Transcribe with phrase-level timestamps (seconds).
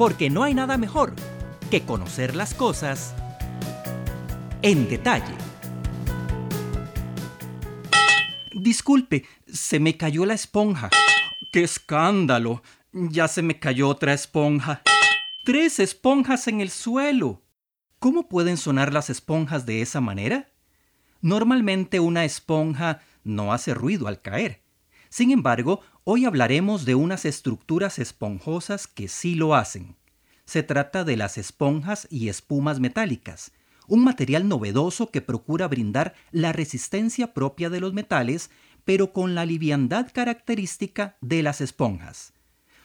[0.00, 1.14] porque no hay nada mejor
[1.70, 3.14] que conocer las cosas
[4.62, 5.34] en detalle.
[8.50, 10.88] Disculpe, se me cayó la esponja.
[11.52, 12.62] ¡Qué escándalo!
[12.94, 14.80] Ya se me cayó otra esponja.
[15.44, 17.42] Tres esponjas en el suelo.
[17.98, 20.48] ¿Cómo pueden sonar las esponjas de esa manera?
[21.20, 24.62] Normalmente una esponja no hace ruido al caer.
[25.10, 29.96] Sin embargo, hoy hablaremos de unas estructuras esponjosas que sí lo hacen.
[30.44, 33.50] Se trata de las esponjas y espumas metálicas,
[33.88, 38.50] un material novedoso que procura brindar la resistencia propia de los metales,
[38.84, 42.32] pero con la liviandad característica de las esponjas.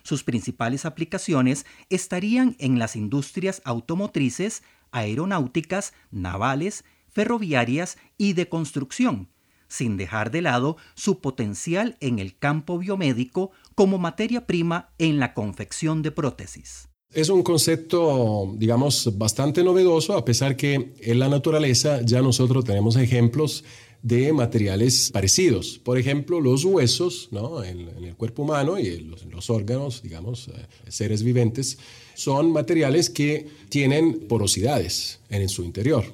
[0.02, 9.30] Sus principales aplicaciones estarían en las industrias automotrices, aeronáuticas, navales, ferroviarias y de construcción,
[9.68, 15.34] sin dejar de lado su potencial en el campo biomédico como materia prima en la
[15.34, 16.90] confección de prótesis.
[17.12, 22.98] Es un concepto, digamos, bastante novedoso, a pesar que en la naturaleza ya nosotros tenemos
[22.98, 23.64] ejemplos
[24.02, 25.80] de materiales parecidos.
[25.80, 27.64] Por ejemplo, los huesos ¿no?
[27.64, 30.52] en, el cuerpo humano y los, los órganos, digamos, eh,
[30.90, 31.80] seres viventes,
[32.14, 36.06] son materiales que tienen porosidades en su interior.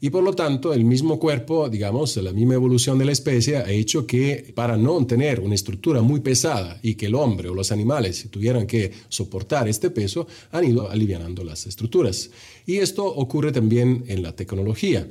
[0.00, 3.70] Y por lo tanto, el mismo cuerpo, digamos, la misma evolución de la especie ha
[3.70, 7.72] hecho que para no tener una estructura muy pesada y que el hombre o los
[7.72, 12.30] animales tuvieran que soportar este peso, han ido aliviando las estructuras.
[12.66, 15.08] Y esto ocurre también en la tecnología.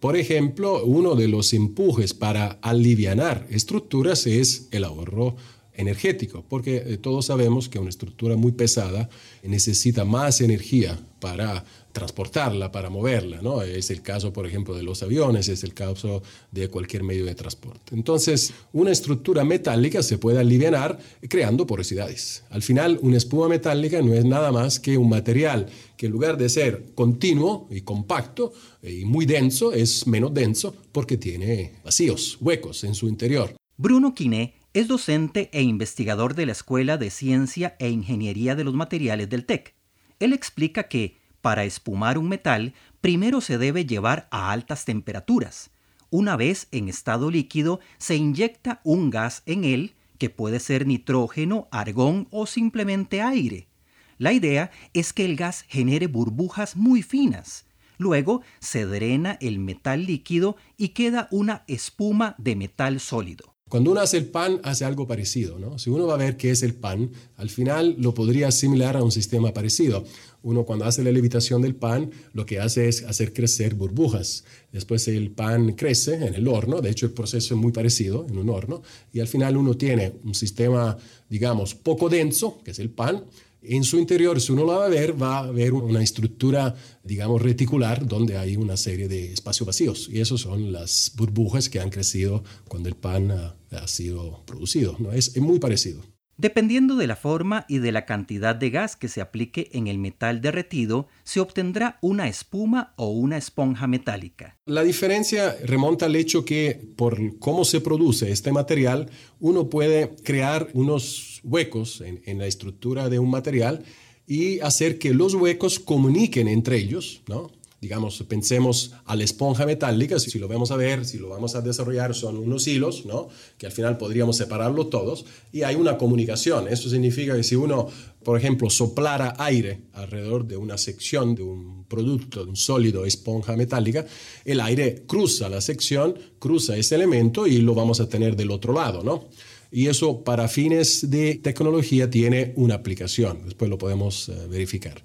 [0.00, 5.36] Por ejemplo, uno de los empujes para aliviar estructuras es el ahorro
[5.74, 9.08] energético, porque eh, todos sabemos que una estructura muy pesada
[9.42, 13.40] necesita más energía para transportarla, para moverla.
[13.40, 13.62] ¿no?
[13.62, 17.34] Es el caso, por ejemplo, de los aviones, es el caso de cualquier medio de
[17.34, 17.94] transporte.
[17.94, 22.44] Entonces, una estructura metálica se puede aliviar creando porosidades.
[22.50, 26.36] Al final, una espuma metálica no es nada más que un material que en lugar
[26.36, 28.52] de ser continuo y compacto
[28.82, 33.54] y muy denso, es menos denso porque tiene vacíos, huecos en su interior.
[33.76, 38.74] Bruno Quiné es docente e investigador de la Escuela de Ciencia e Ingeniería de los
[38.74, 39.74] Materiales del TEC.
[40.18, 42.72] Él explica que, para espumar un metal,
[43.02, 45.70] primero se debe llevar a altas temperaturas.
[46.08, 51.68] Una vez en estado líquido, se inyecta un gas en él, que puede ser nitrógeno,
[51.70, 53.68] argón o simplemente aire.
[54.16, 57.66] La idea es que el gas genere burbujas muy finas.
[57.98, 63.53] Luego se drena el metal líquido y queda una espuma de metal sólido.
[63.68, 65.58] Cuando uno hace el pan, hace algo parecido.
[65.58, 65.78] ¿no?
[65.78, 69.02] Si uno va a ver qué es el pan, al final lo podría asimilar a
[69.02, 70.04] un sistema parecido.
[70.42, 74.44] Uno cuando hace la levitación del pan, lo que hace es hacer crecer burbujas.
[74.70, 78.36] Después el pan crece en el horno, de hecho el proceso es muy parecido en
[78.36, 78.82] un horno,
[79.12, 80.98] y al final uno tiene un sistema,
[81.30, 83.24] digamos, poco denso, que es el pan,
[83.66, 87.40] en su interior, si uno lo va a ver, va a ver una estructura, digamos,
[87.42, 90.08] reticular donde hay una serie de espacios vacíos.
[90.12, 94.96] Y esos son las burbujas que han crecido cuando el pan ha, sido producido.
[95.00, 95.12] ¿no?
[95.12, 96.13] es muy parecido.
[96.36, 99.98] Dependiendo de la forma y de la cantidad de gas que se aplique en el
[99.98, 104.58] metal derretido, se obtendrá una espuma o una esponja metálica.
[104.66, 110.68] La diferencia remonta al hecho que por cómo se produce este material, uno puede crear
[110.72, 113.84] unos huecos en, la estructura de un material
[114.26, 117.52] y hacer que los huecos comuniquen entre ellos, ¿no?
[117.84, 121.60] Digamos, pensemos a la esponja metálica, si lo vamos a ver, si lo vamos a
[121.60, 123.28] desarrollar, son unos hilos, ¿no?
[123.58, 126.66] Que al final podríamos separarlos todos y hay una comunicación.
[126.66, 127.86] Eso significa que si uno,
[128.22, 133.54] por ejemplo, soplara aire alrededor de una sección de un producto, de un sólido esponja
[133.54, 134.06] metálica,
[134.46, 138.72] el aire cruza la sección, cruza ese elemento y lo vamos a tener del otro
[138.72, 139.28] lado, ¿no?
[139.70, 145.02] Y eso para fines de tecnología tiene una aplicación, después lo podemos eh, verificar.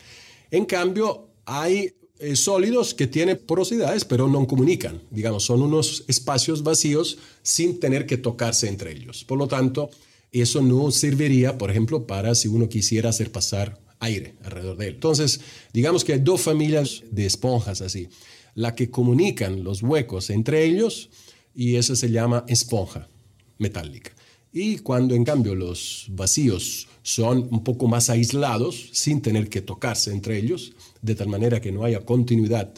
[0.49, 5.01] En cambio, hay eh, sólidos que tienen porosidades pero no comunican.
[5.09, 9.23] Digamos, son unos espacios vacíos sin tener que tocarse entre ellos.
[9.23, 9.89] Por lo tanto,
[10.31, 14.93] eso no serviría, por ejemplo, para si uno quisiera hacer pasar aire alrededor de él.
[14.95, 15.41] Entonces,
[15.73, 18.09] digamos que hay dos familias de esponjas así.
[18.53, 21.09] La que comunican los huecos entre ellos
[21.55, 23.07] y esa se llama esponja
[23.57, 24.11] metálica.
[24.51, 30.11] Y cuando en cambio los vacíos son un poco más aislados, sin tener que tocarse
[30.11, 32.71] entre ellos, de tal manera que no haya continuidad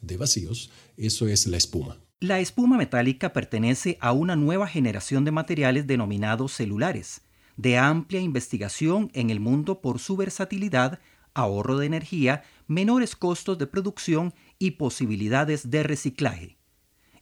[0.00, 1.98] de vacíos, eso es la espuma.
[2.20, 7.22] La espuma metálica pertenece a una nueva generación de materiales denominados celulares,
[7.56, 11.00] de amplia investigación en el mundo por su versatilidad,
[11.34, 16.56] ahorro de energía, menores costos de producción y posibilidades de reciclaje.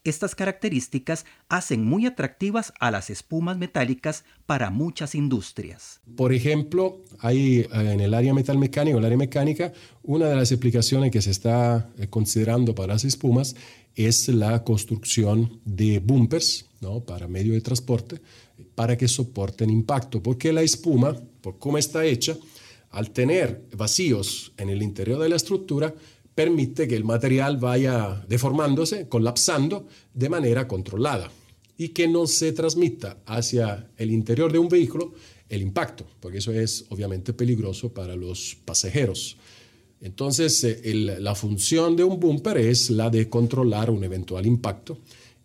[0.03, 6.01] Estas características hacen muy atractivas a las espumas metálicas para muchas industrias.
[6.17, 11.11] Por ejemplo, hay eh, en el área metalmecánica, el área mecánica, una de las aplicaciones
[11.11, 13.57] que se está eh, considerando para las espumas
[13.95, 17.01] es la construcción de bumpers ¿no?
[17.01, 18.21] para medio de transporte
[18.75, 22.37] para que soporten impacto, porque la espuma, por cómo está hecha,
[22.91, 25.95] al tener vacíos en el interior de la estructura,
[26.41, 31.31] permite que el material vaya deformándose, colapsando de manera controlada
[31.77, 35.13] y que no se transmita hacia el interior de un vehículo
[35.51, 39.37] el impacto, porque eso es obviamente peligroso para los pasajeros.
[40.01, 44.97] Entonces, eh, la función de un bumper es la de controlar un eventual impacto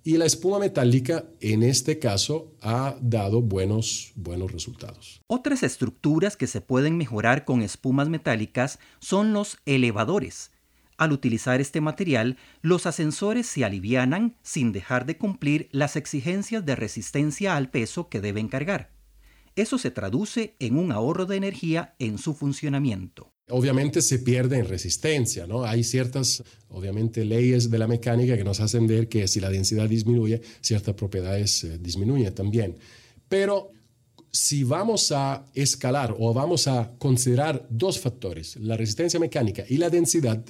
[0.02, 5.20] y la espuma metálica en este caso ha dado buenos, buenos resultados.
[5.28, 10.52] Otras estructuras que se pueden mejorar con espumas metálicas son los elevadores.
[10.98, 16.76] Al utilizar este material, los ascensores se alivianan sin dejar de cumplir las exigencias de
[16.76, 18.92] resistencia al peso que deben cargar.
[19.56, 23.32] Eso se traduce en un ahorro de energía en su funcionamiento.
[23.50, 25.66] Obviamente se pierde en resistencia, ¿no?
[25.66, 29.88] Hay ciertas, obviamente, leyes de la mecánica que nos hacen ver que si la densidad
[29.88, 32.76] disminuye, ciertas propiedades eh, disminuyen también.
[33.30, 33.72] Pero
[34.32, 39.90] si vamos a escalar o vamos a considerar dos factores, la resistencia mecánica y la
[39.90, 40.44] densidad,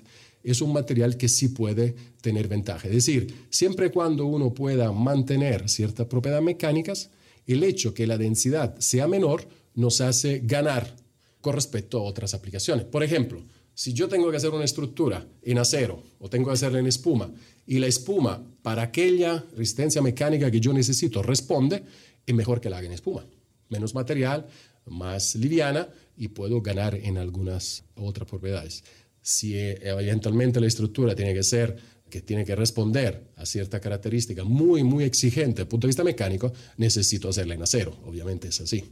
[0.52, 2.88] es un material que sí puede tener ventaja.
[2.88, 7.10] Es decir, siempre cuando uno pueda mantener ciertas propiedades mecánicas,
[7.48, 10.96] el hecho que la densidad sea menor nos hace ganar
[11.42, 12.86] con respecto a otras aplicaciones.
[12.86, 13.44] Por ejemplo,
[13.74, 17.32] si yo tengo que hacer una estructura en acero o tengo que hacerla en espuma
[17.68, 21.84] y la espuma para aquella resistencia mecánica que yo necesito responde,
[22.26, 23.26] es mejor que la haga en espuma.
[23.70, 24.48] Menos material,
[24.86, 28.84] más liviana y puedo ganar en algunas otras propiedades.
[29.26, 31.76] Si eh, eventualmente la estructura tiene que ser
[32.12, 36.04] que tiene que responder a cierta característica muy, muy exigente desde el punto de vista
[36.04, 37.98] mecánico, necesito hacerla en acero.
[38.06, 38.84] Obviamente es así.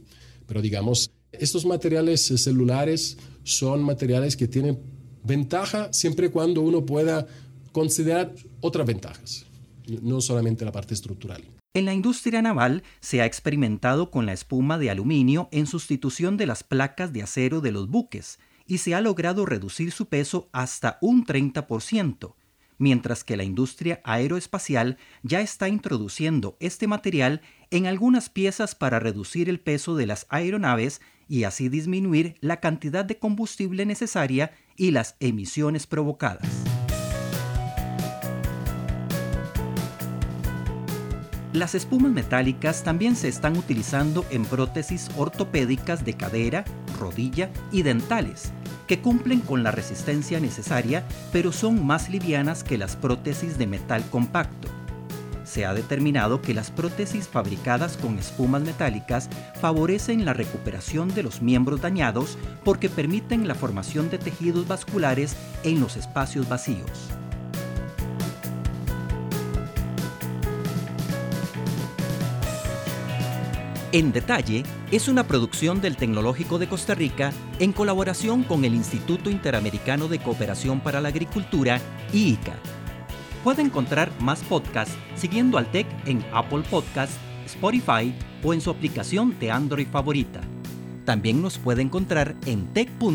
[0.44, 4.80] Pero digamos, estos materiales celulares son materiales que tienen
[5.22, 7.28] ventaja siempre cuando uno pueda
[7.70, 9.46] considerar otras ventajas,
[10.02, 11.44] no solamente la parte estructural.
[11.74, 16.46] En la industria naval se ha experimentado con la espuma de aluminio en sustitución de
[16.46, 20.98] las placas de acero de los buques y se ha logrado reducir su peso hasta
[21.00, 22.34] un 30%,
[22.78, 27.40] mientras que la industria aeroespacial ya está introduciendo este material
[27.70, 33.04] en algunas piezas para reducir el peso de las aeronaves y así disminuir la cantidad
[33.04, 36.73] de combustible necesaria y las emisiones provocadas.
[41.54, 46.64] Las espumas metálicas también se están utilizando en prótesis ortopédicas de cadera,
[46.98, 48.50] rodilla y dentales,
[48.88, 54.02] que cumplen con la resistencia necesaria, pero son más livianas que las prótesis de metal
[54.10, 54.68] compacto
[55.44, 59.28] se ha determinado que las prótesis fabricadas con espumas metálicas
[59.60, 65.80] favorecen la recuperación de los miembros dañados porque permiten la formación de tejidos vasculares en
[65.80, 67.10] los espacios vacíos.
[73.94, 79.30] En detalle es una producción del Tecnológico de Costa Rica en colaboración con el Instituto
[79.30, 81.80] Interamericano de Cooperación para la Agricultura,
[82.12, 82.56] IICA
[83.44, 88.12] Puede encontrar más podcasts siguiendo al TEC en Apple Podcasts, Spotify
[88.42, 90.40] o en su aplicación de Android favorita.
[91.04, 93.14] También nos puede encontrar en tech.ac.cr.